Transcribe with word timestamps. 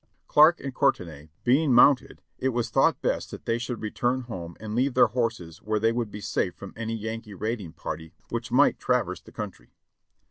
Clarke 0.27 0.59
and 0.61 0.73
Courtenay 0.73 1.29
being 1.43 1.71
mounted 1.75 2.23
it 2.39 2.49
was 2.49 2.71
thought 2.71 2.99
best 3.03 3.29
that 3.29 3.45
they 3.45 3.59
should 3.59 3.81
return 3.83 4.21
home 4.21 4.57
and 4.59 4.73
leave 4.73 4.95
their 4.95 5.05
horses 5.09 5.59
where 5.59 5.79
they 5.79 5.91
would 5.91 6.09
be 6.09 6.21
safe 6.21 6.55
from 6.55 6.73
any 6.75 6.95
Yankee 6.95 7.35
raiding 7.35 7.73
party 7.73 8.11
which 8.29 8.51
might 8.51 8.79
traverse 8.79 9.21
the 9.21 9.31
country. 9.31 9.75